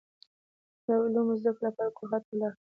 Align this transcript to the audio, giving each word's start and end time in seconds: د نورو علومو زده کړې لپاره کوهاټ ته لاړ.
د 0.83 0.87
نورو 0.87 1.01
علومو 1.05 1.33
زده 1.39 1.51
کړې 1.55 1.63
لپاره 1.67 1.95
کوهاټ 1.97 2.23
ته 2.27 2.33
لاړ. 2.39 2.53